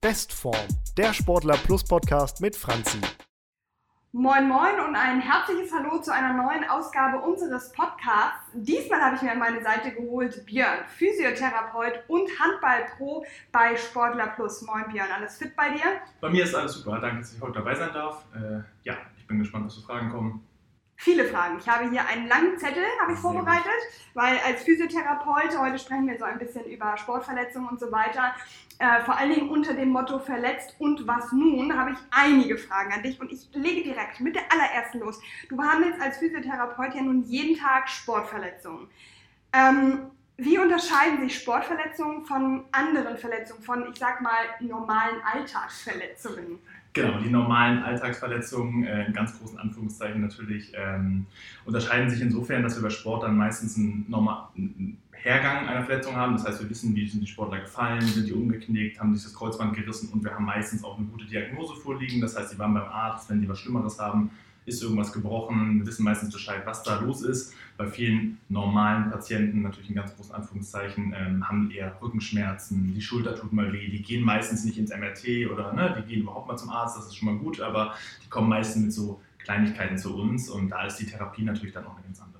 [0.00, 3.00] Bestform, der Sportler Plus Podcast mit Franzi.
[4.12, 8.48] Moin Moin und ein herzliches Hallo zu einer neuen Ausgabe unseres Podcasts.
[8.54, 14.62] Diesmal habe ich mir an meine Seite geholt Björn, Physiotherapeut und Handballpro bei Sportler Plus.
[14.62, 16.00] Moin Björn, alles fit bei dir?
[16.20, 18.24] Bei mir ist alles super, danke, dass ich heute dabei sein darf.
[18.36, 20.46] Äh, ja, ich bin gespannt, was für Fragen kommen.
[21.00, 21.58] Viele Fragen.
[21.60, 23.70] Ich habe hier einen langen Zettel, habe ich vorbereitet,
[24.14, 28.34] weil als Physiotherapeut, heute sprechen wir so ein bisschen über Sportverletzungen und so weiter,
[28.80, 32.92] äh, vor allen Dingen unter dem Motto verletzt und was nun, habe ich einige Fragen
[32.92, 35.20] an dich und ich lege direkt mit der allerersten los.
[35.48, 38.88] Du behandelst als Physiotherapeut ja nun jeden Tag Sportverletzungen.
[39.52, 46.60] Ähm, wie unterscheiden sich Sportverletzungen von anderen Verletzungen, von, ich sag mal, normalen Alltagsverletzungen?
[46.92, 51.26] Genau, die normalen Alltagsverletzungen, äh, in ganz großen Anführungszeichen natürlich, ähm,
[51.64, 56.34] unterscheiden sich insofern, dass wir bei Sport dann meistens einen, normalen Hergang einer Verletzung haben.
[56.34, 59.34] Das heißt, wir wissen, wie sind die Sportler gefallen, sind die umgeknickt, haben sich das
[59.34, 62.20] Kreuzband gerissen und wir haben meistens auch eine gute Diagnose vorliegen.
[62.20, 64.30] Das heißt, sie waren beim Arzt, wenn sie was Schlimmeres haben,
[64.68, 67.54] ist irgendwas gebrochen, wir wissen meistens Bescheid, was da los ist.
[67.76, 73.34] Bei vielen normalen Patienten, natürlich in ganz großen Anführungszeichen, ähm, haben eher Rückenschmerzen, die Schulter
[73.34, 76.56] tut mal weh, die gehen meistens nicht ins MRT oder ne, die gehen überhaupt mal
[76.56, 77.94] zum Arzt, das ist schon mal gut, aber
[78.24, 81.86] die kommen meistens mit so Kleinigkeiten zu uns und da ist die Therapie natürlich dann
[81.86, 82.37] auch eine ganz andere.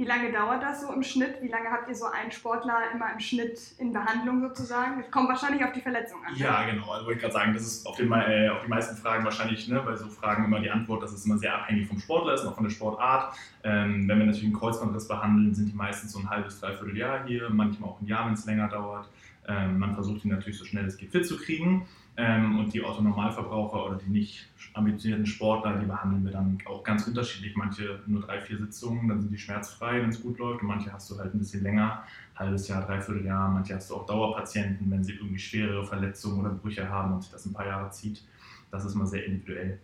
[0.00, 1.42] Wie lange dauert das so im Schnitt?
[1.42, 4.98] Wie lange habt ihr so einen Sportler immer im Schnitt in Behandlung sozusagen?
[5.02, 6.34] Das kommt wahrscheinlich auf die Verletzung an.
[6.36, 6.90] Ja, genau.
[6.90, 9.82] Also wollte gerade sagen, das ist auf, den, äh, auf, die meisten Fragen wahrscheinlich, ne,
[9.84, 12.48] bei so Fragen immer die Antwort, dass es immer sehr abhängig vom Sportler ist und
[12.48, 13.34] auch von der Sportart.
[13.62, 17.26] Ähm, wenn wir natürlich einen Kreuzbandriss behandeln, sind die meistens so ein halbes, dreiviertel Jahr
[17.26, 19.06] hier, manchmal auch ein Jahr, wenn es länger dauert.
[19.48, 21.86] Ähm, man versucht ihn natürlich so schnell es geht fit zu kriegen.
[22.22, 27.06] Ähm, und die Autonormalverbraucher oder die nicht ambitionierten Sportler, die behandeln wir dann auch ganz
[27.06, 27.56] unterschiedlich.
[27.56, 30.60] Manche nur drei, vier Sitzungen, dann sind die schmerzfrei, wenn es gut läuft.
[30.60, 32.04] Und manche hast du halt ein bisschen länger,
[32.36, 33.48] halbes Jahr, dreiviertel Jahr.
[33.48, 37.32] Manche hast du auch Dauerpatienten, wenn sie irgendwie schwerere Verletzungen oder Brüche haben und sich
[37.32, 38.22] das ein paar Jahre zieht.
[38.70, 39.80] Das ist mal sehr individuell.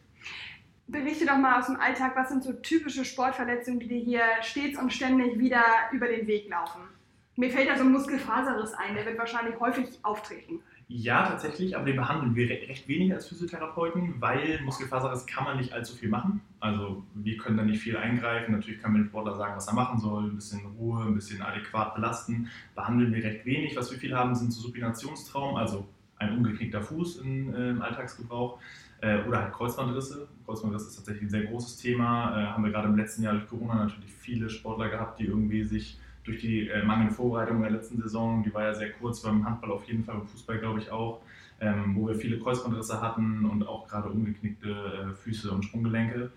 [0.88, 4.78] Berichte doch mal aus dem Alltag, was sind so typische Sportverletzungen, die dir hier stets
[4.78, 6.82] und ständig wieder über den Weg laufen?
[7.36, 10.60] Mir fällt da so ein Muskelfaserriss ein, der wird wahrscheinlich häufig auftreten.
[10.88, 15.72] Ja, tatsächlich, aber den behandeln wir recht wenig als Physiotherapeuten, weil Muskelfaserriss kann man nicht
[15.72, 16.40] allzu viel machen.
[16.60, 18.52] Also wir können da nicht viel eingreifen.
[18.52, 21.42] Natürlich kann man dem Sportler sagen, was er machen soll, ein bisschen Ruhe, ein bisschen
[21.42, 22.48] adäquat belasten.
[22.76, 23.74] Behandeln wir recht wenig.
[23.76, 25.88] Was wir viel haben, sind so Supinationstraum, also
[26.18, 28.60] ein umgeknickter Fuß äh, im Alltagsgebrauch
[29.00, 30.28] äh, oder halt Kreuzbandrisse.
[30.44, 32.40] Kreuzbandriss ist tatsächlich ein sehr großes Thema.
[32.40, 35.64] Äh, haben wir gerade im letzten Jahr durch Corona natürlich viele Sportler gehabt, die irgendwie
[35.64, 39.44] sich durch die äh, mangelnde Vorbereitung der letzten Saison, die war ja sehr kurz beim
[39.44, 41.22] Handball auf jeden Fall, beim Fußball glaube ich auch,
[41.60, 46.30] ähm, wo wir viele Kreuzbandrisse hatten und auch gerade umgeknickte äh, Füße und Sprunggelenke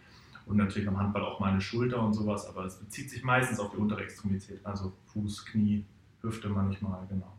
[0.45, 3.59] und natürlich am Handball auch mal eine Schulter und sowas, aber es bezieht sich meistens
[3.59, 5.85] auf die untere Extremität, also Fuß, Knie,
[6.21, 7.38] Hüfte manchmal, genau.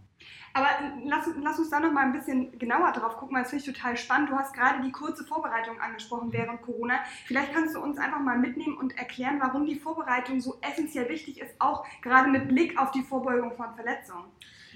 [0.53, 0.69] Aber
[1.05, 3.73] lass, lass uns da noch mal ein bisschen genauer drauf gucken, weil das finde ich
[3.73, 4.31] total spannend.
[4.31, 6.33] Du hast gerade die kurze Vorbereitung angesprochen mhm.
[6.33, 6.95] während Corona.
[7.27, 11.41] Vielleicht kannst du uns einfach mal mitnehmen und erklären, warum die Vorbereitung so essentiell wichtig
[11.41, 14.25] ist, auch gerade mit Blick auf die Vorbeugung von Verletzungen.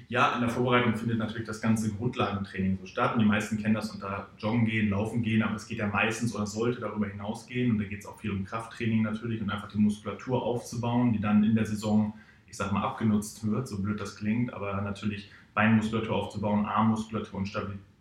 [0.08, 3.14] Ja, in der Vorbereitung findet natürlich das ganze Grundlagentraining so statt.
[3.14, 6.34] Und die meisten kennen das unter Joggen gehen, Laufen gehen, aber es geht ja meistens
[6.34, 7.70] oder sollte darüber hinausgehen.
[7.70, 11.20] Und da geht es auch viel um Krafttraining natürlich und einfach die Muskulatur aufzubauen, die
[11.20, 12.12] dann in der Saison,
[12.54, 17.48] ich sag mal, abgenutzt wird, so blöd das klingt, aber natürlich Beinmuskulatur aufzubauen, Armmuskulatur und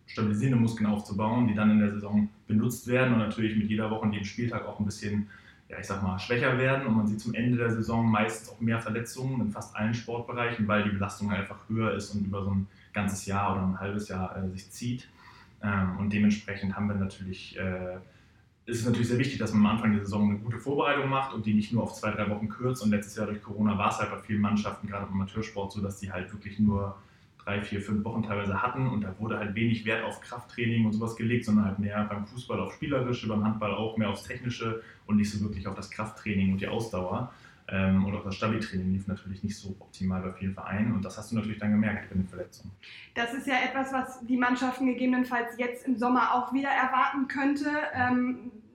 [0.05, 4.01] stabilisierende Muskeln aufzubauen, die dann in der Saison benutzt werden und natürlich mit jeder Woche
[4.01, 5.27] und jedem Spieltag auch ein bisschen,
[5.69, 6.85] ja, ich sag mal, schwächer werden.
[6.85, 10.67] Und man sieht zum Ende der Saison meistens auch mehr Verletzungen in fast allen Sportbereichen,
[10.67, 13.79] weil die Belastung halt einfach höher ist und über so ein ganzes Jahr oder ein
[13.79, 15.09] halbes Jahr äh, sich zieht.
[15.63, 17.57] Ähm, und dementsprechend haben wir natürlich.
[17.57, 17.97] Äh,
[18.65, 21.33] ist es natürlich sehr wichtig, dass man am Anfang der Saison eine gute Vorbereitung macht
[21.33, 22.81] und die nicht nur auf zwei, drei Wochen kürzt.
[22.81, 25.81] Und letztes Jahr durch Corona war es halt bei vielen Mannschaften, gerade im Amateursport, so,
[25.81, 26.95] dass die halt wirklich nur
[27.43, 30.93] drei, vier, fünf Wochen teilweise hatten und da wurde halt wenig Wert auf Krafttraining und
[30.93, 34.81] sowas gelegt, sondern halt mehr beim Fußball auf Spielerische, beim Handball auch mehr aufs Technische
[35.07, 37.33] und nicht so wirklich auf das Krafttraining und die Ausdauer.
[37.69, 41.17] Ähm, und auch das Stabi-Training lief natürlich nicht so optimal bei vielen Vereinen und das
[41.17, 42.71] hast du natürlich dann gemerkt bei den Verletzungen.
[43.13, 47.69] Das ist ja etwas, was die Mannschaften gegebenenfalls jetzt im Sommer auch wieder erwarten könnte.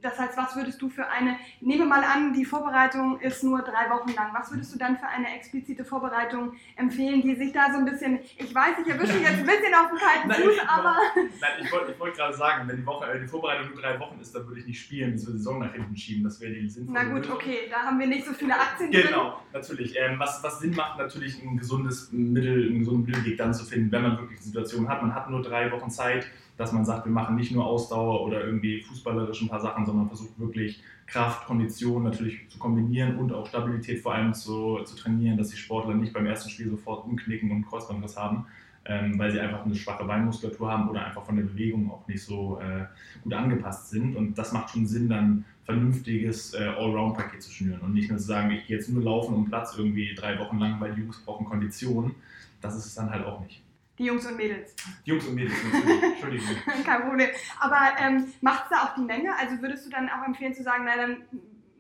[0.01, 3.91] Das heißt, was würdest du für eine, nehme mal an, die Vorbereitung ist nur drei
[3.91, 7.79] Wochen lang, was würdest du dann für eine explizite Vorbereitung empfehlen, die sich da so
[7.79, 10.97] ein bisschen, ich weiß, ich erwische jetzt ein bisschen auf den kalten Fuß, nein, aber...
[11.41, 14.21] Nein, ich wollte wollt gerade sagen, wenn die, Woche, äh, die Vorbereitung nur drei Wochen
[14.21, 16.53] ist, dann würde ich nicht spielen, bis wir die Saison nach hinten schieben, das wäre
[16.53, 17.35] die sinnvolle Na gut, Lösung.
[17.35, 19.13] okay, da haben wir nicht so viele Aktien genau, drin.
[19.13, 19.95] Genau, natürlich.
[19.99, 23.91] Ähm, was, was Sinn macht, natürlich ein gesundes Mittel, einen gesunden Mittelweg dann zu finden,
[23.91, 26.27] wenn man wirklich eine Situation hat, man hat nur drei Wochen Zeit,
[26.59, 30.09] dass man sagt, wir machen nicht nur Ausdauer oder irgendwie fußballerisch ein paar Sachen, sondern
[30.09, 35.37] versucht wirklich Kraft, Kondition natürlich zu kombinieren und auch Stabilität vor allem zu, zu trainieren,
[35.39, 38.47] dass die Sportler nicht beim ersten Spiel sofort umknicken und Kreuzbandriss haben.
[38.89, 42.23] ähm, weil sie einfach eine schwache Beinmuskulatur haben oder einfach von der Bewegung auch nicht
[42.23, 42.87] so äh,
[43.23, 44.17] gut angepasst sind.
[44.17, 48.25] Und das macht schon Sinn, dann vernünftiges äh, Allround-Paket zu schnüren und nicht nur zu
[48.25, 51.21] sagen, ich gehe jetzt nur laufen um Platz irgendwie drei Wochen lang, weil die Jungs
[51.21, 52.15] brauchen Konditionen.
[52.63, 53.63] Das ist es dann halt auch nicht.
[53.99, 54.75] Die Jungs und Mädels.
[55.05, 56.03] Die Jungs und Mädels, natürlich.
[56.03, 56.49] Entschuldigung.
[56.85, 57.29] Kein Problem.
[57.59, 59.31] Aber ähm, macht es da auch die Menge?
[59.37, 61.25] Also würdest du dann auch empfehlen zu sagen, na dann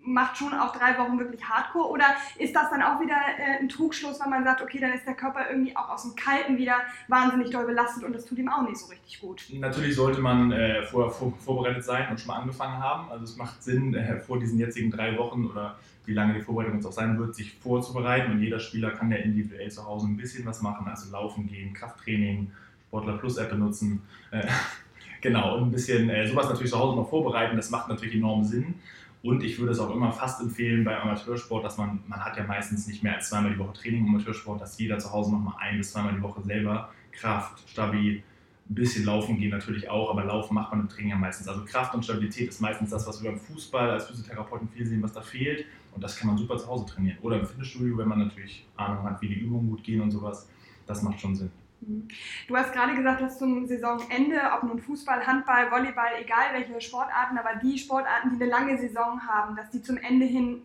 [0.08, 1.88] macht schon auch drei Wochen wirklich Hardcore?
[1.88, 2.06] Oder
[2.38, 5.14] ist das dann auch wieder äh, ein Trugschluss, wenn man sagt, okay, dann ist der
[5.14, 6.76] Körper irgendwie auch aus dem Kalten wieder
[7.08, 9.44] wahnsinnig doll belastet und das tut ihm auch nicht so richtig gut?
[9.52, 13.10] Natürlich sollte man äh, vorher vor, vorbereitet sein und schon mal angefangen haben.
[13.10, 16.76] Also es macht Sinn, äh, vor diesen jetzigen drei Wochen oder wie lange die Vorbereitung
[16.76, 18.32] jetzt auch sein wird, sich vorzubereiten.
[18.32, 21.74] Und jeder Spieler kann ja individuell zu Hause ein bisschen was machen, also laufen gehen,
[21.74, 22.50] Krafttraining,
[22.88, 24.00] Sportler Plus App benutzen.
[24.30, 24.46] Äh,
[25.20, 28.42] genau, und ein bisschen äh, sowas natürlich zu Hause noch vorbereiten, das macht natürlich enorm
[28.42, 28.74] Sinn.
[29.22, 32.44] Und ich würde es auch immer fast empfehlen bei Amateursport, dass man, man hat ja
[32.44, 35.56] meistens nicht mehr als zweimal die Woche Training im Amateursport, dass jeder zu Hause nochmal
[35.58, 38.22] ein bis zweimal die Woche selber Kraft, Stabi,
[38.70, 41.48] ein bisschen Laufen gehen natürlich auch, aber Laufen macht man im Training ja meistens.
[41.48, 45.02] Also Kraft und Stabilität ist meistens das, was wir beim Fußball als Physiotherapeuten viel sehen,
[45.02, 45.64] was da fehlt.
[45.94, 47.18] Und das kann man super zu Hause trainieren.
[47.22, 50.48] Oder im Fitnessstudio, wenn man natürlich Ahnung hat, wie die Übungen gut gehen und sowas.
[50.86, 51.50] Das macht schon Sinn.
[51.80, 52.08] Mhm.
[52.46, 57.38] Du hast gerade gesagt, dass zum Saisonende, ob nun Fußball, Handball, Volleyball, egal welche Sportarten,
[57.38, 60.62] aber die Sportarten, die eine lange Saison haben, dass die zum Ende hin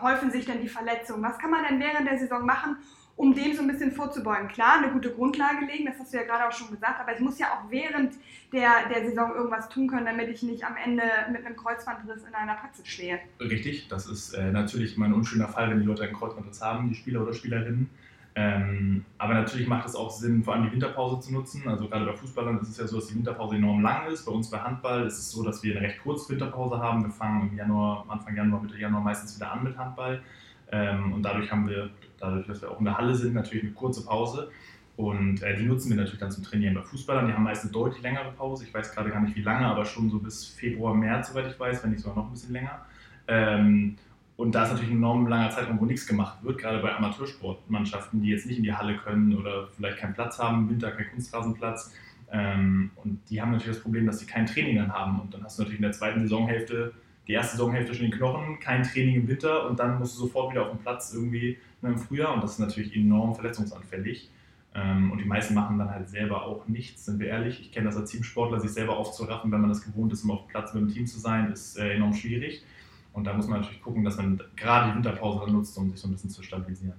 [0.00, 1.22] häufen sich dann die Verletzungen.
[1.22, 2.76] Was kann man denn während der Saison machen,
[3.18, 4.48] um dem so ein bisschen vorzubeugen?
[4.48, 7.20] Klar, eine gute Grundlage legen, das hast du ja gerade auch schon gesagt, aber ich
[7.20, 8.14] muss ja auch während
[8.52, 12.34] der, der Saison irgendwas tun können, damit ich nicht am Ende mit einem Kreuzbandriss in
[12.34, 13.18] einer Praxis stehe.
[13.40, 16.88] Richtig, das ist äh, natürlich immer ein unschöner Fall, wenn die Leute einen Kreuzbandriss haben,
[16.88, 17.90] die Spieler oder Spielerinnen.
[18.36, 21.66] Ähm, aber natürlich macht es auch Sinn, vor allem die Winterpause zu nutzen.
[21.66, 24.24] Also gerade bei Fußballern ist es ja so, dass die Winterpause enorm lang ist.
[24.24, 27.02] Bei uns bei Handball ist es so, dass wir eine recht kurze Winterpause haben.
[27.02, 30.22] Wir fangen im Januar, Anfang Januar, Mitte Januar meistens wieder an mit Handball.
[30.70, 33.72] Ähm, und dadurch haben wir, dadurch, dass wir auch in der Halle sind, natürlich eine
[33.72, 34.50] kurze Pause.
[34.96, 36.74] Und äh, die nutzen wir natürlich dann zum Trainieren.
[36.74, 38.64] Bei Fußballern, die haben meist eine deutlich längere Pause.
[38.64, 41.58] Ich weiß gerade gar nicht wie lange, aber schon so bis Februar, März, soweit ich
[41.58, 42.84] weiß, wenn nicht sogar noch ein bisschen länger.
[43.28, 43.96] Ähm,
[44.36, 48.22] und da ist natürlich ein enorm langer Zeitraum, wo nichts gemacht wird, gerade bei Amateursportmannschaften,
[48.22, 51.92] die jetzt nicht in die Halle können oder vielleicht keinen Platz haben, Winter keinen Kunstrasenplatz.
[52.30, 55.20] Ähm, und die haben natürlich das Problem, dass sie kein Training dann haben.
[55.20, 56.92] Und dann hast du natürlich in der zweiten Saisonhälfte,
[57.28, 60.50] die erste Saisonhälfte schon den Knochen, kein Training im Winter und dann musst du sofort
[60.50, 62.34] wieder auf den Platz irgendwie ne, im Frühjahr.
[62.34, 64.30] Und das ist natürlich enorm verletzungsanfällig.
[64.74, 67.60] Ähm, und die meisten machen dann halt selber auch nichts, sind wir ehrlich.
[67.60, 70.46] Ich kenne das als Teamsportler, sich selber aufzuraffen, wenn man das gewohnt ist, immer auf
[70.46, 72.64] dem Platz mit dem Team zu sein, ist äh, enorm schwierig.
[73.12, 76.00] Und da muss man natürlich gucken, dass man gerade die Winterpause dann nutzt, um sich
[76.00, 76.94] so ein bisschen zu stabilisieren.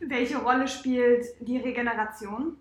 [0.00, 2.56] Welche Rolle spielt die Regeneration?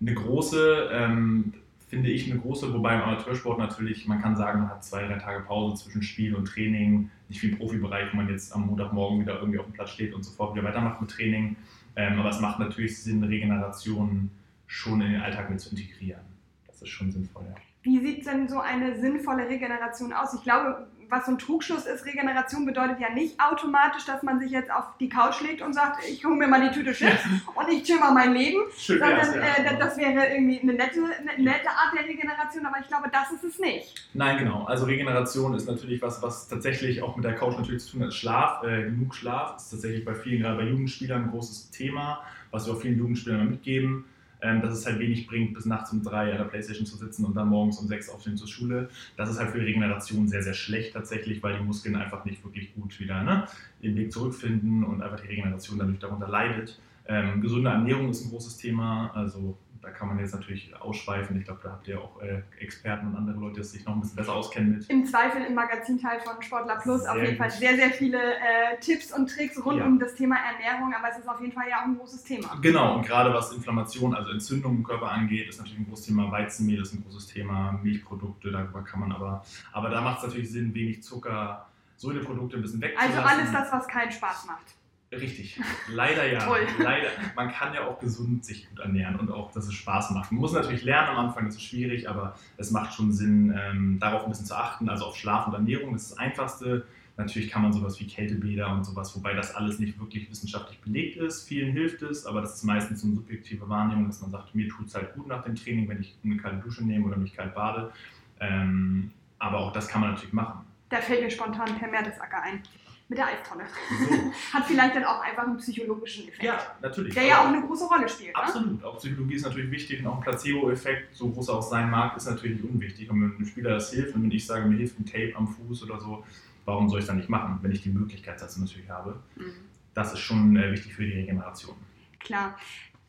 [0.00, 1.54] Eine große, ähm,
[1.88, 5.18] finde ich eine große, wobei im Amateursport natürlich, man kann sagen, man hat zwei, drei
[5.18, 9.20] Tage Pause zwischen Spiel und Training, nicht wie im Profibereich, wo man jetzt am Montagmorgen
[9.20, 11.56] wieder irgendwie auf dem Platz steht und sofort wieder weitermacht mit Training.
[11.96, 14.30] Ähm, aber es macht natürlich Sinn, Regeneration
[14.66, 16.20] schon in den Alltag mit zu integrieren.
[16.66, 17.54] Das ist schon sinnvoll, ja.
[17.82, 20.34] Wie sieht denn so eine sinnvolle Regeneration aus?
[20.34, 24.50] Ich glaube, was so ein Trugschluss ist, Regeneration bedeutet ja nicht automatisch, dass man sich
[24.50, 27.20] jetzt auf die Couch legt und sagt, ich hole mir mal die Tüte Chips
[27.54, 28.58] und ich chill mal mein Leben.
[28.76, 29.64] Schön sondern wär's, ja.
[29.64, 33.32] äh, das wäre irgendwie eine nette, eine nette Art der Regeneration, aber ich glaube, das
[33.32, 33.94] ist es nicht.
[34.14, 34.64] Nein, genau.
[34.64, 38.14] Also Regeneration ist natürlich was, was tatsächlich auch mit der Couch natürlich zu tun hat.
[38.14, 42.66] Schlaf, äh, genug Schlaf ist tatsächlich bei vielen, gerade bei Jugendspielern, ein großes Thema, was
[42.66, 44.04] wir auch vielen Jugendspielern mitgeben
[44.40, 47.24] ähm, dass es halt wenig bringt, bis nachts um drei an der Playstation zu sitzen
[47.24, 48.88] und dann morgens um sechs aufstehen zur Schule.
[49.16, 52.44] Das ist halt für die Regeneration sehr, sehr schlecht tatsächlich, weil die Muskeln einfach nicht
[52.44, 53.46] wirklich gut wieder ne,
[53.82, 56.78] den Weg zurückfinden und einfach die Regeneration dadurch darunter leidet.
[57.06, 61.38] Ähm, gesunde Ernährung ist ein großes Thema, also da kann man jetzt natürlich ausschweifen.
[61.38, 64.00] Ich glaube, da habt ihr auch äh, Experten und andere Leute, die sich noch ein
[64.00, 64.90] bisschen besser auskennen mit.
[64.90, 67.36] Im Zweifel im Magazinteil von Sportler Plus Sehr auf jeden.
[67.36, 69.86] Fall sehr, sehr viele äh, Tipps und Tricks rund Ja.
[69.86, 72.58] um das Thema Ernährung, aber es ist auf jeden Fall ja auch ein großes Thema.
[72.60, 76.30] Genau, und gerade was Inflammation, also Entzündung im Körper angeht, ist natürlich ein großes Thema.
[76.30, 80.50] Weizenmehl ist ein großes Thema, Milchprodukte, darüber kann man aber, aber da macht es natürlich
[80.50, 81.66] Sinn, wenig Zucker,
[81.96, 83.18] Säureprodukte ein bisschen wegzulassen.
[83.18, 84.77] Also alles das, was keinen Spaß macht.
[85.10, 86.38] Richtig, leider ja.
[86.44, 86.66] Toll.
[86.78, 87.08] Leider.
[87.34, 90.32] Man kann ja auch gesund sich gut ernähren und auch, dass es Spaß macht.
[90.32, 93.98] Man muss natürlich lernen am Anfang, das ist schwierig, aber es macht schon Sinn, ähm,
[93.98, 95.94] darauf ein bisschen zu achten, also auf Schlaf und Ernährung.
[95.94, 96.86] Das ist das Einfachste.
[97.16, 101.16] Natürlich kann man sowas wie Kältebäder und sowas, wobei das alles nicht wirklich wissenschaftlich belegt
[101.16, 101.48] ist.
[101.48, 104.68] Vielen hilft es, aber das ist meistens so eine subjektive Wahrnehmung, dass man sagt, mir
[104.68, 107.34] tut es halt gut nach dem Training, wenn ich eine kalte Dusche nehme oder mich
[107.34, 107.90] kalt bade.
[108.38, 109.10] Ähm,
[109.40, 110.64] aber auch das kann man natürlich machen.
[110.90, 112.62] Da fällt mir spontan Herr Mertesacker ein.
[113.08, 113.64] Mit der Eistonne.
[113.88, 114.14] So.
[114.52, 116.42] Hat vielleicht dann auch einfach einen psychologischen Effekt.
[116.42, 117.14] Ja, natürlich.
[117.14, 118.36] Der ja auch eine große Rolle spielt.
[118.36, 118.42] Ne?
[118.42, 118.84] Absolut.
[118.84, 122.16] Auch Psychologie ist natürlich wichtig und auch ein Placebo-Effekt, so groß er auch sein mag,
[122.18, 123.10] ist natürlich nicht unwichtig.
[123.10, 125.48] Und wenn einem Spieler das hilft und wenn ich sage, mir hilft ein Tape am
[125.48, 126.22] Fuß oder so,
[126.66, 129.18] warum soll ich es dann nicht machen, wenn ich die Möglichkeit dazu natürlich habe?
[129.36, 129.52] Mhm.
[129.94, 131.76] Das ist schon äh, wichtig für die Regeneration.
[132.20, 132.58] Klar.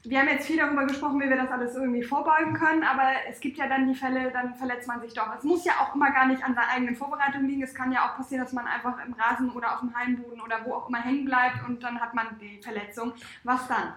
[0.03, 3.39] Wir haben jetzt viel darüber gesprochen, wie wir das alles irgendwie vorbeugen können, aber es
[3.39, 5.27] gibt ja dann die Fälle, dann verletzt man sich doch.
[5.37, 7.63] Es muss ja auch immer gar nicht an der eigenen Vorbereitung liegen.
[7.63, 10.63] Es kann ja auch passieren, dass man einfach im Rasen oder auf dem Heimboden oder
[10.65, 13.13] wo auch immer hängen bleibt und dann hat man die Verletzung.
[13.43, 13.93] Was dann?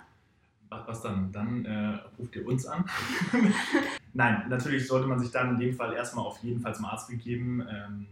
[0.87, 1.31] Was dann?
[1.31, 2.85] Dann äh, ruft ihr uns an.
[4.15, 7.09] Nein, natürlich sollte man sich dann in dem Fall erstmal auf jeden Fall zum Arzt
[7.09, 7.65] begeben.
[7.71, 8.07] Ähm,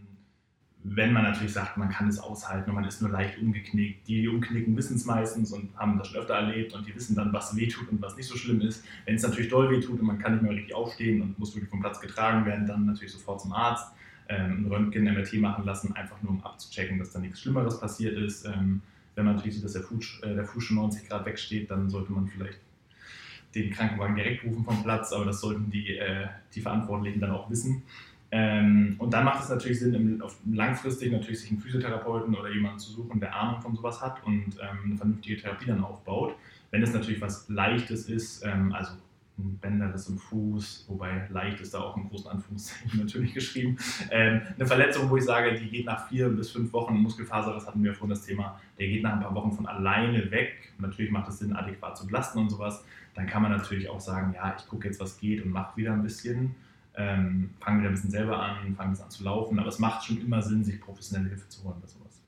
[0.83, 4.07] wenn man natürlich sagt, man kann es aushalten und man ist nur leicht umgeknickt.
[4.07, 7.31] Die umknicken wissen es meistens und haben das schon öfter erlebt und die wissen dann,
[7.31, 8.83] was wehtut und was nicht so schlimm ist.
[9.05, 11.69] Wenn es natürlich doll wehtut und man kann nicht mehr richtig aufstehen und muss wirklich
[11.69, 13.91] vom Platz getragen werden, dann natürlich sofort zum Arzt,
[14.27, 18.17] ähm, ein Röntgen, MRT machen lassen, einfach nur um abzuchecken, dass da nichts Schlimmeres passiert
[18.17, 18.45] ist.
[18.45, 18.81] Ähm,
[19.15, 21.89] wenn man natürlich sieht, dass der Fuß, äh, der Fuß schon 90 Grad wegsteht, dann
[21.89, 22.59] sollte man vielleicht
[23.53, 27.49] den Krankenwagen direkt rufen vom Platz, aber das sollten die, äh, die Verantwortlichen dann auch
[27.49, 27.83] wissen.
[28.33, 32.49] Ähm, und dann macht es natürlich Sinn, im, auf, langfristig natürlich sich einen Physiotherapeuten oder
[32.49, 36.35] jemanden zu suchen, der Ahnung von sowas hat und ähm, eine vernünftige Therapie dann aufbaut.
[36.71, 38.93] Wenn es natürlich was Leichtes ist, ähm, also
[39.37, 43.77] ein Bänderriss im Fuß, wobei leicht ist da auch in großen Anführungszeichen natürlich geschrieben.
[44.09, 47.67] Ähm, eine Verletzung, wo ich sage, die geht nach vier bis fünf Wochen, Muskelfaser, das
[47.67, 50.71] hatten wir vorhin das Thema, der geht nach ein paar Wochen von alleine weg.
[50.77, 52.85] Natürlich macht es Sinn, adäquat zu belasten und sowas.
[53.13, 55.91] Dann kann man natürlich auch sagen, ja, ich gucke jetzt, was geht und mache wieder
[55.91, 56.55] ein bisschen
[56.95, 59.59] ähm, fangen wieder ein bisschen selber an, fangen es an zu laufen.
[59.59, 62.21] Aber es macht schon immer Sinn, sich professionelle Hilfe zu holen bei sowas.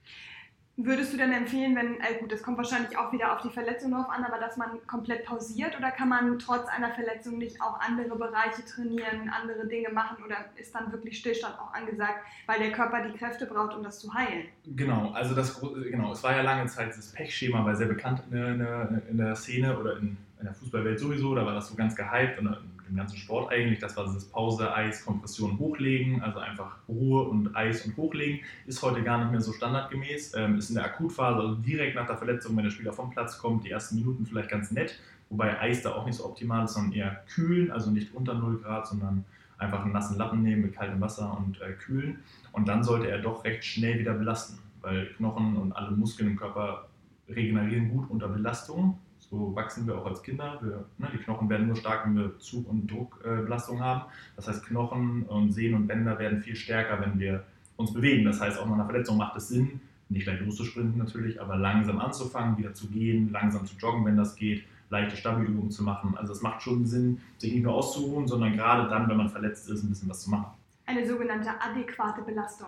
[0.76, 3.92] Würdest du denn empfehlen, wenn, äh gut, das kommt wahrscheinlich auch wieder auf die Verletzung
[3.92, 7.80] drauf an, aber dass man komplett pausiert oder kann man trotz einer Verletzung nicht auch
[7.80, 12.72] andere Bereiche trainieren, andere Dinge machen oder ist dann wirklich Stillstand auch angesagt, weil der
[12.72, 14.48] Körper die Kräfte braucht, um das zu heilen?
[14.76, 18.58] Genau, also das, genau, es war ja lange Zeit das Pechschema, weil sehr bekannt in
[18.58, 21.96] der, in der Szene oder in, in der Fußballwelt sowieso, da war das so ganz
[21.96, 22.58] gehypt und
[22.94, 23.80] im ganzen Sport eigentlich.
[23.80, 28.42] Das war das Pause, Eis, Kompression, Hochlegen, also einfach Ruhe und Eis und Hochlegen.
[28.68, 30.36] Ist heute gar nicht mehr so standardgemäß.
[30.36, 33.40] Ähm, ist in der Akutphase, also direkt nach der Verletzung, wenn der Spieler vom Platz
[33.40, 35.00] kommt, die ersten Minuten vielleicht ganz nett.
[35.30, 38.60] Wobei Eis da auch nicht so optimal ist, sondern eher kühlen, also nicht unter 0
[38.60, 39.26] Grad, sondern
[39.58, 42.20] einfach einen nassen Lappen nehmen mit kaltem Wasser und äh, kühlen.
[42.52, 46.38] Und dann sollte er doch recht schnell wieder belasten, weil Knochen und alle Muskeln im
[46.38, 46.88] Körper
[47.28, 49.00] regenerieren gut unter Belastung.
[49.34, 50.60] So wachsen wir auch als Kinder.
[50.62, 54.02] Wir, ne, die Knochen werden nur stark, wenn wir Zug- und Druckbelastung äh, haben.
[54.36, 57.44] Das heißt, Knochen und Sehnen und Bänder werden viel stärker, wenn wir
[57.76, 58.26] uns bewegen.
[58.26, 62.00] Das heißt, auch nach einer Verletzung macht es Sinn, nicht gleich loszusprinten natürlich, aber langsam
[62.00, 66.16] anzufangen, wieder zu gehen, langsam zu joggen, wenn das geht, leichte Stabilübungen zu machen.
[66.16, 69.68] Also es macht schon Sinn, sich nicht nur auszuruhen, sondern gerade dann, wenn man verletzt
[69.68, 70.54] ist, ein bisschen was zu machen.
[70.86, 72.68] Eine sogenannte adäquate Belastung.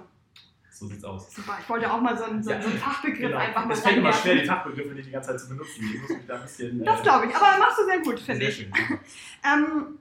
[0.76, 1.34] So sieht's aus.
[1.34, 3.38] Super, ich wollte auch mal so einen, so, ja, so einen Fachbegriff genau.
[3.38, 5.90] einfach mal Es fällt immer schwer, die Fachbegriffe nicht die ganze Zeit zu benutzen.
[5.94, 8.46] Ich muss mich da ein bisschen, das glaube ich, aber machst du sehr gut, finde
[8.46, 8.68] ich.
[9.46, 10.00] ähm,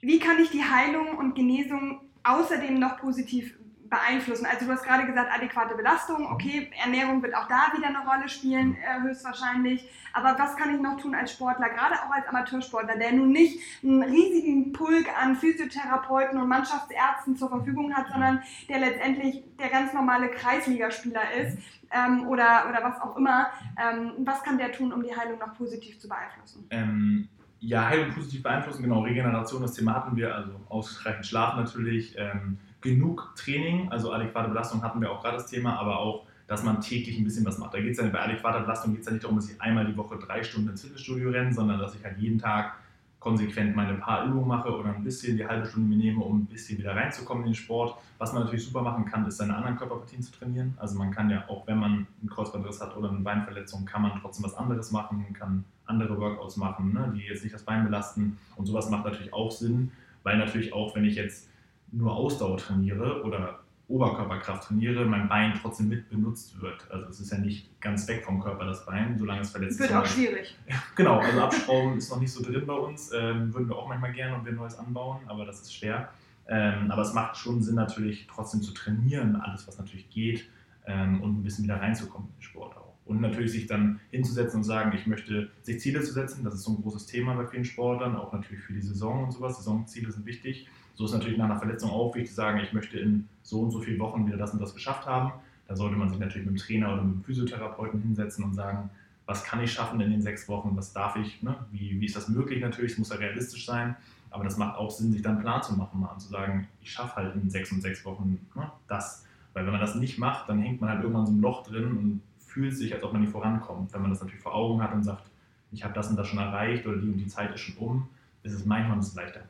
[0.00, 3.54] wie kann ich die Heilung und Genesung außerdem noch positiv
[3.96, 4.46] beeinflussen?
[4.46, 8.28] Also du hast gerade gesagt, adäquate Belastung, okay, Ernährung wird auch da wieder eine Rolle
[8.28, 9.88] spielen, äh, höchstwahrscheinlich.
[10.12, 13.60] Aber was kann ich noch tun als Sportler, gerade auch als Amateursportler, der nun nicht
[13.82, 19.92] einen riesigen Pulk an Physiotherapeuten und Mannschaftsärzten zur Verfügung hat, sondern der letztendlich der ganz
[19.92, 21.58] normale Kreisligaspieler ist
[21.90, 23.48] ähm, oder, oder was auch immer.
[23.78, 26.66] Ähm, was kann der tun, um die Heilung noch positiv zu beeinflussen?
[26.70, 32.14] Ähm ja, Heilung positiv beeinflussen, genau, Regeneration, das Thema hatten wir, also ausreichend Schlaf natürlich,
[32.18, 36.62] ähm, genug Training, also adäquate Belastung hatten wir auch gerade das Thema, aber auch, dass
[36.62, 37.74] man täglich ein bisschen was macht.
[37.74, 39.86] Da geht es ja bei adäquater Belastung geht es ja nicht darum, dass ich einmal
[39.86, 42.74] die Woche drei Stunden ins Fitnessstudio renne, sondern dass ich halt jeden Tag
[43.18, 46.46] konsequent meine paar Übungen mache oder ein bisschen die halbe Stunde mir nehme, um ein
[46.46, 47.98] bisschen wieder reinzukommen in den Sport.
[48.18, 50.74] Was man natürlich super machen kann, ist seine anderen Körperpartien zu trainieren.
[50.76, 54.12] Also man kann ja auch, wenn man einen Kreuzbandriss hat oder eine Beinverletzung, kann man
[54.20, 58.38] trotzdem was anderes machen, kann andere Workouts machen, ne, die jetzt nicht das Bein belasten.
[58.54, 59.90] Und sowas macht natürlich auch Sinn,
[60.22, 61.48] weil natürlich auch, wenn ich jetzt
[61.92, 66.90] nur Ausdauer trainiere oder Oberkörperkraft trainiere, mein Bein trotzdem mit benutzt wird.
[66.90, 69.88] Also es ist ja nicht ganz weg vom Körper, das Bein, solange es verletzt ist.
[69.88, 70.56] Wird auch schwierig.
[70.96, 73.12] Genau, also Abschrauben ist noch nicht so drin bei uns.
[73.14, 76.08] Ähm, würden wir auch manchmal gerne und wir Neues anbauen, aber das ist schwer.
[76.48, 80.48] Ähm, aber es macht schon Sinn, natürlich trotzdem zu trainieren, alles was natürlich geht
[80.86, 82.94] ähm, und ein bisschen wieder reinzukommen in den Sport auch.
[83.04, 86.64] Und natürlich sich dann hinzusetzen und sagen, ich möchte sich Ziele zu setzen, das ist
[86.64, 89.58] so ein großes Thema bei vielen Sportlern, auch natürlich für die Saison und sowas.
[89.58, 92.98] Saisonziele sind wichtig so ist natürlich nach einer Verletzung auch wichtig zu sagen, ich möchte
[92.98, 95.32] in so und so vielen Wochen wieder das und das geschafft haben.
[95.68, 98.90] Da sollte man sich natürlich mit dem Trainer oder mit dem Physiotherapeuten hinsetzen und sagen,
[99.26, 101.56] was kann ich schaffen in den sechs Wochen, was darf ich, ne?
[101.72, 103.96] wie, wie ist das möglich natürlich, es muss ja realistisch sein,
[104.30, 106.68] aber das macht auch Sinn, sich dann einen Plan zu machen mal und zu sagen,
[106.80, 109.24] ich schaffe halt in sechs und sechs Wochen ne, das.
[109.52, 111.96] Weil wenn man das nicht macht, dann hängt man halt irgendwann so ein Loch drin
[111.96, 113.92] und fühlt sich, als ob man nicht vorankommt.
[113.92, 115.30] Wenn man das natürlich vor Augen hat und sagt,
[115.72, 118.08] ich habe das und das schon erreicht oder die und die Zeit ist schon um,
[118.42, 119.40] ist es manchmal ein bisschen leichter.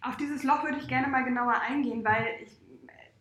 [0.00, 2.50] Auf dieses Loch würde ich gerne mal genauer eingehen, weil ich,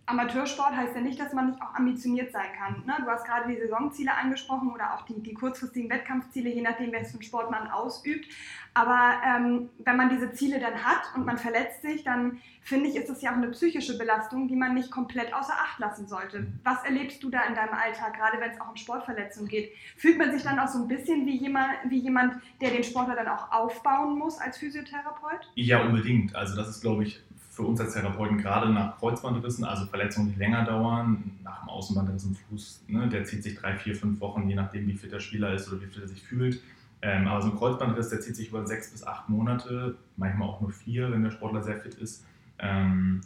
[0.08, 2.82] Amateursport heißt ja nicht, dass man nicht auch ambitioniert sein kann.
[2.86, 2.96] Ne?
[3.04, 7.22] Du hast gerade die Saisonziele angesprochen oder auch die, die kurzfristigen Wettkampfziele, je nachdem, welchen
[7.22, 8.26] Sport man ausübt.
[8.74, 12.96] Aber ähm, wenn man diese Ziele dann hat und man verletzt sich, dann finde ich,
[12.96, 16.48] ist das ja auch eine psychische Belastung, die man nicht komplett außer Acht lassen sollte.
[16.64, 19.74] Was erlebst du da in deinem Alltag, gerade wenn es auch um Sportverletzungen geht?
[19.98, 23.16] Fühlt man sich dann auch so ein bisschen wie jemand, wie jemand, der den Sportler
[23.16, 25.50] dann auch aufbauen muss als Physiotherapeut?
[25.56, 26.34] Ja, unbedingt.
[26.36, 27.22] Also das ist, glaube ich,
[27.58, 32.24] für uns als Therapeuten gerade nach Kreuzbandrissen, also Verletzungen, die länger dauern, nach dem Außenbandriss
[32.26, 35.20] im Fuß, ne, der zieht sich drei, vier, fünf Wochen, je nachdem, wie fit der
[35.20, 36.62] Spieler ist oder wie fit er sich fühlt.
[37.02, 40.62] Ähm, aber so ein Kreuzbandriss, der zieht sich über sechs bis acht Monate, manchmal auch
[40.62, 42.24] nur vier, wenn der Sportler sehr fit ist.
[42.60, 43.22] Ähm,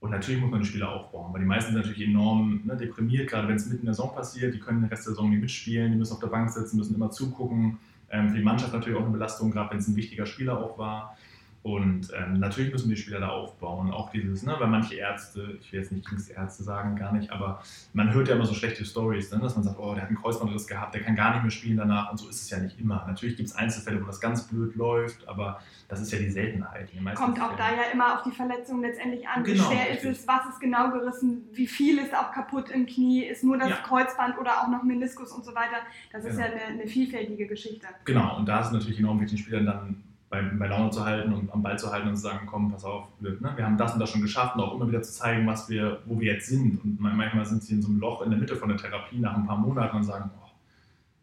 [0.00, 3.30] und natürlich muss man den Spieler aufbauen, weil die meisten sind natürlich enorm ne, deprimiert,
[3.30, 4.52] gerade wenn es mitten in der Saison passiert.
[4.52, 6.94] Die können den Rest der Saison nicht mitspielen, die müssen auf der Bank sitzen, müssen
[6.94, 7.78] immer zugucken.
[8.10, 10.76] Ähm, für die Mannschaft natürlich auch eine Belastung, gerade wenn es ein wichtiger Spieler auch
[10.76, 11.16] war.
[11.62, 13.92] Und ähm, natürlich müssen die Spieler da aufbauen.
[13.92, 17.30] Auch dieses, ne, weil manche Ärzte, ich will jetzt nicht gegen Ärzte sagen, gar nicht,
[17.30, 20.08] aber man hört ja immer so schlechte Stories, ne, dass man sagt, oh, der hat
[20.08, 22.10] einen Kreuzbandriss gehabt, der kann gar nicht mehr spielen danach.
[22.10, 23.04] Und so ist es ja nicht immer.
[23.06, 26.88] Natürlich gibt es Einzelfälle, wo das ganz blöd läuft, aber das ist ja die Seltenheit.
[27.14, 29.44] Kommt auch da ja immer auf die Verletzung letztendlich an.
[29.44, 30.10] Genau, wie schwer richtig.
[30.10, 33.56] ist es, was ist genau gerissen, wie viel ist auch kaputt im Knie, ist nur
[33.56, 33.76] das ja.
[33.76, 35.76] Kreuzband oder auch noch Meniskus und so weiter.
[36.10, 36.48] Das ist genau.
[36.48, 37.86] ja eine, eine vielfältige Geschichte.
[38.04, 41.04] Genau, und da ist es natürlich enorm wichtig, den Spielern dann bei, bei Laune zu
[41.04, 43.66] halten und am Ball zu halten und zu sagen, komm, pass auf, wir, ne, wir
[43.66, 46.18] haben das und das schon geschafft und auch immer wieder zu zeigen, was wir, wo
[46.18, 46.82] wir jetzt sind.
[46.82, 49.36] Und manchmal sind sie in so einem Loch in der Mitte von der Therapie nach
[49.36, 50.48] ein paar Monaten und sagen, oh,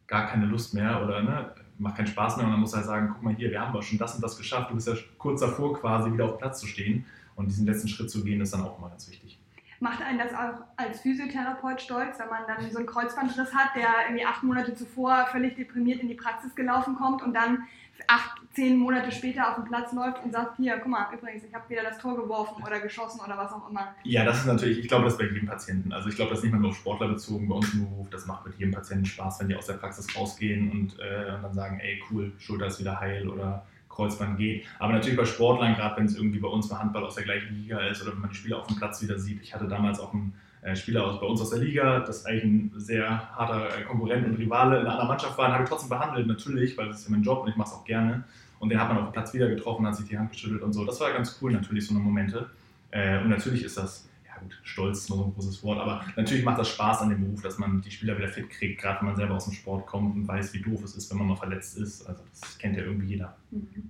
[0.06, 2.46] gar keine Lust mehr oder ne, macht keinen Spaß mehr.
[2.46, 4.38] Und dann muss er sagen, guck mal hier, wir haben aber schon das und das
[4.38, 4.70] geschafft.
[4.70, 7.04] Du bist ja kurz davor quasi wieder auf Platz zu stehen.
[7.36, 9.39] Und diesen letzten Schritt zu gehen, ist dann auch immer ganz wichtig.
[9.80, 13.88] Macht einen das auch als Physiotherapeut stolz, wenn man dann so einen Kreuzbandriss hat, der
[14.08, 17.64] irgendwie acht Monate zuvor völlig deprimiert in die Praxis gelaufen kommt und dann
[18.08, 21.54] acht, zehn Monate später auf dem Platz läuft und sagt, hier, guck mal, übrigens, ich
[21.54, 23.94] habe wieder das Tor geworfen oder geschossen oder was auch immer.
[24.04, 25.92] Ja, das ist natürlich, ich glaube, das bei jedem Patienten.
[25.94, 28.10] Also ich glaube, das ist nicht mal nur auf Sportler bezogen bei uns im Beruf.
[28.10, 31.44] Das macht mit jedem Patienten Spaß, wenn die aus der Praxis rausgehen und, äh, und
[31.44, 33.66] dann sagen, ey, cool, Schulter ist wieder heil oder
[34.00, 34.66] Kreuzband geht.
[34.80, 37.54] Aber natürlich bei Sportlern, gerade wenn es irgendwie bei uns bei Handball aus der gleichen
[37.56, 39.42] Liga ist oder wenn man die Spieler auf dem Platz wieder sieht.
[39.42, 42.44] Ich hatte damals auch einen äh, Spieler aus, bei uns aus der Liga, das eigentlich
[42.44, 45.70] ein sehr harter äh, Konkurrent und Rivale in einer anderen Mannschaft war, den habe ich
[45.70, 48.24] trotzdem behandelt, natürlich, weil das ist ja mein Job und ich mache es auch gerne.
[48.60, 50.74] Und den hat man auf dem Platz wieder getroffen, hat sich die Hand geschüttelt und
[50.74, 50.86] so.
[50.86, 52.50] Das war ganz cool, natürlich, so eine Momente.
[52.92, 56.44] Äh, und natürlich ist das, gut, Stolz ist nur so ein großes Wort, aber natürlich
[56.44, 59.08] macht das Spaß an dem Beruf, dass man die Spieler wieder fit kriegt, gerade wenn
[59.08, 61.36] man selber aus dem Sport kommt und weiß, wie doof es ist, wenn man mal
[61.36, 62.06] verletzt ist.
[62.08, 63.36] Also das kennt ja irgendwie jeder.
[63.52, 63.90] Mhm.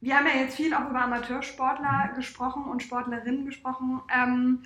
[0.00, 2.16] Wir haben ja jetzt viel auch über Amateursportler mhm.
[2.16, 4.00] gesprochen und Sportlerinnen gesprochen.
[4.12, 4.58] Ähm,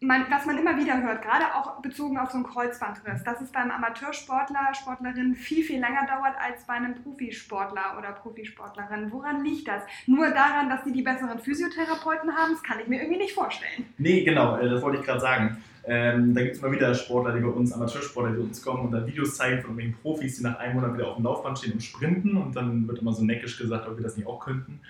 [0.00, 3.52] man, was man immer wieder hört, gerade auch bezogen auf so einen Kreuzbandriss, dass es
[3.52, 9.12] beim Amateursportler, Sportlerin viel, viel länger dauert als bei einem Profisportler oder Profisportlerin.
[9.12, 9.82] Woran liegt das?
[10.06, 12.52] Nur daran, dass sie die besseren Physiotherapeuten haben?
[12.52, 13.84] Das kann ich mir irgendwie nicht vorstellen.
[13.98, 15.62] Nee, genau, äh, das wollte ich gerade sagen.
[15.84, 18.86] Ähm, da gibt es immer wieder Sportler, die bei uns, Amateursportler, die bei uns kommen
[18.86, 21.58] und dann Videos zeigen von irgendwelchen Profis, die nach einem Monat wieder auf dem Laufband
[21.58, 24.40] stehen und sprinten und dann wird immer so neckisch gesagt, ob wir das nicht auch
[24.44, 24.80] könnten.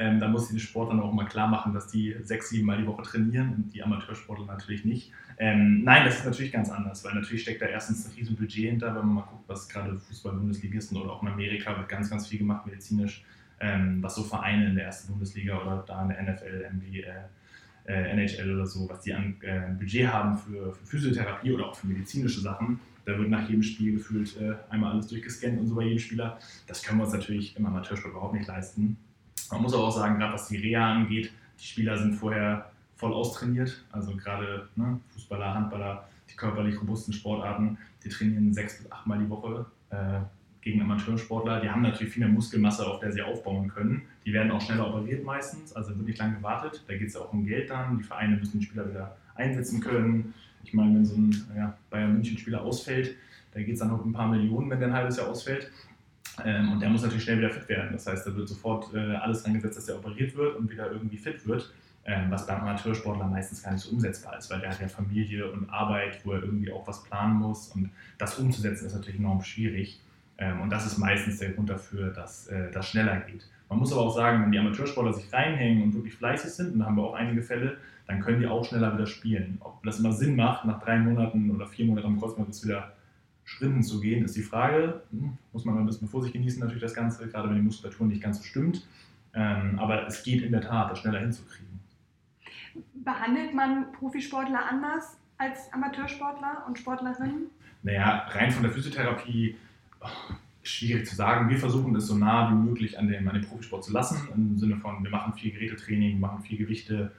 [0.00, 2.78] Ähm, da muss ich den Sportlern auch mal klar machen, dass die sechs, sieben Mal
[2.78, 5.12] die Woche trainieren und die Amateursportler natürlich nicht.
[5.36, 8.70] Ähm, nein, das ist natürlich ganz anders, weil natürlich steckt da erstens ein riesen Budget
[8.70, 12.26] hinter, wenn man mal guckt, was gerade Fußball-Bundesligisten oder auch in Amerika wird ganz, ganz
[12.26, 13.22] viel gemacht medizinisch,
[13.60, 18.10] ähm, was so Vereine in der ersten Bundesliga oder da in der NFL, NBA, äh,
[18.12, 21.88] NHL oder so, was die an äh, Budget haben für, für, Physiotherapie oder auch für
[21.88, 22.80] medizinische Sachen.
[23.04, 26.38] Da wird nach jedem Spiel gefühlt äh, einmal alles durchgescannt und so bei jedem Spieler.
[26.66, 28.96] Das können wir uns natürlich im Amateursport überhaupt nicht leisten.
[29.50, 33.12] Man muss aber auch sagen, gerade was die Reha angeht, die Spieler sind vorher voll
[33.12, 33.84] austrainiert.
[33.90, 39.28] Also gerade ne, Fußballer, Handballer, die körperlich robusten Sportarten, die trainieren sechs bis achtmal die
[39.28, 40.20] Woche äh,
[40.60, 41.60] gegen Amateursportler.
[41.60, 44.02] Die haben natürlich viel mehr Muskelmasse, auf der sie aufbauen können.
[44.24, 46.84] Die werden auch schneller operiert meistens, also wird nicht lange gewartet.
[46.86, 47.98] Da geht es ja auch um Geld dann.
[47.98, 50.34] Die Vereine müssen den Spieler wieder einsetzen können.
[50.62, 53.16] Ich meine, wenn so ein ja, Bayern München-Spieler ausfällt,
[53.52, 55.70] da geht es dann noch ein paar Millionen, wenn der ein halbes Jahr ausfällt.
[56.44, 57.90] Ähm, und der muss natürlich schnell wieder fit werden.
[57.92, 61.18] Das heißt, da wird sofort äh, alles reingesetzt, dass er operiert wird und wieder irgendwie
[61.18, 61.72] fit wird.
[62.06, 65.50] Ähm, was beim Amateursportler meistens gar nicht so umsetzbar ist, weil der hat ja Familie
[65.50, 67.68] und Arbeit, wo er irgendwie auch was planen muss.
[67.68, 70.00] Und das umzusetzen ist natürlich enorm schwierig.
[70.38, 73.46] Ähm, und das ist meistens der Grund dafür, dass äh, das schneller geht.
[73.68, 76.80] Man muss aber auch sagen, wenn die Amateursportler sich reinhängen und wirklich fleißig sind, und
[76.80, 79.58] da haben wir auch einige Fälle, dann können die auch schneller wieder spielen.
[79.60, 82.92] Ob das immer Sinn macht, nach drei Monaten oder vier Monaten am Kreuzband wieder
[83.50, 85.02] Schritten zu gehen, ist die Frage.
[85.10, 88.06] Hm, muss man ein bisschen vor sich genießen, natürlich das Ganze, gerade wenn die Muskulatur
[88.06, 88.86] nicht ganz so stimmt.
[89.34, 91.80] Ähm, aber es geht in der Tat, das schneller hinzukriegen.
[92.94, 97.46] Behandelt man Profisportler anders als Amateursportler und Sportlerinnen?
[97.82, 99.56] Naja, rein von der Physiotherapie
[100.00, 100.06] oh,
[100.62, 101.48] schwierig zu sagen.
[101.48, 104.58] Wir versuchen es so nah wie möglich an dem, an dem Profisport zu lassen, im
[104.58, 107.10] Sinne von, wir machen viel Gerätetraining, machen viel Gewichte,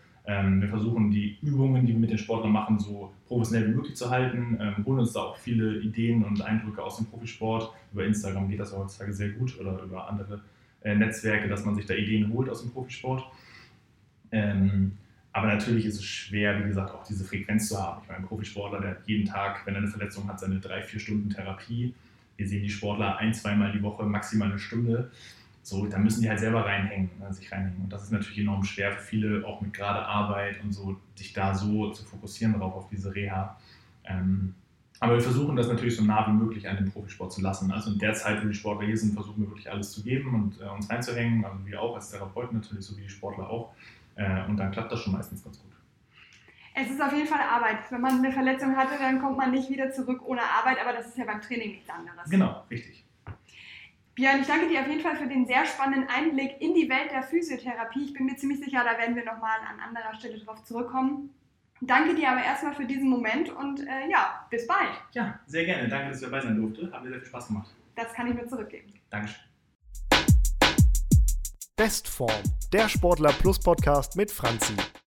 [0.61, 4.09] wir versuchen die Übungen, die wir mit den Sportlern machen, so professionell wie möglich zu
[4.09, 7.71] halten, ähm, holen uns da auch viele Ideen und Eindrücke aus dem Profisport.
[7.91, 10.41] Über Instagram geht das heutzutage sehr gut oder über andere
[10.83, 13.23] äh, Netzwerke, dass man sich da Ideen holt aus dem Profisport.
[14.31, 14.93] Ähm,
[15.33, 18.01] aber natürlich ist es schwer, wie gesagt, auch diese Frequenz zu haben.
[18.03, 20.81] Ich meine, ein Profisportler, der hat jeden Tag, wenn er eine Verletzung hat, seine drei,
[20.81, 21.93] vier Stunden Therapie.
[22.37, 25.11] Wir sehen die Sportler ein, zweimal die Woche, maximal eine Stunde.
[25.63, 27.83] So, da müssen die halt selber reinhängen, ne, sich reinhängen.
[27.83, 31.33] Und das ist natürlich enorm schwer für viele, auch mit gerade Arbeit und so, sich
[31.33, 33.57] da so zu fokussieren drauf, auf diese Reha.
[34.05, 34.55] Ähm,
[34.99, 37.71] aber wir versuchen das natürlich so nah wie möglich an den Profisport zu lassen.
[37.71, 40.33] Also in der Zeit, wo die Sportler hier sind, versuchen wir wirklich alles zu geben
[40.35, 41.43] und äh, uns reinzuhängen.
[41.43, 43.73] Also wir auch als Therapeuten natürlich, so wie die Sportler auch.
[44.15, 45.71] Äh, und dann klappt das schon meistens ganz gut.
[46.73, 47.79] Es ist auf jeden Fall Arbeit.
[47.89, 51.07] Wenn man eine Verletzung hatte, dann kommt man nicht wieder zurück ohne Arbeit, aber das
[51.07, 52.29] ist ja beim Training nichts anderes.
[52.29, 53.00] Genau, richtig.
[54.15, 57.11] Björn, ich danke dir auf jeden Fall für den sehr spannenden Einblick in die Welt
[57.11, 58.05] der Physiotherapie.
[58.05, 61.33] Ich bin mir ziemlich sicher, da werden wir nochmal an anderer Stelle drauf zurückkommen.
[61.79, 64.91] Danke dir aber erstmal für diesen Moment und äh, ja, bis bald.
[65.13, 65.87] Ja, sehr gerne.
[65.87, 66.91] Danke, dass ich dabei sein durfte.
[66.91, 67.69] Hat mir sehr viel Spaß gemacht.
[67.95, 68.93] Das kann ich mir zurückgeben.
[69.09, 69.41] Dankeschön.
[71.75, 74.75] Bestform, der Sportler Plus Podcast mit Franzi.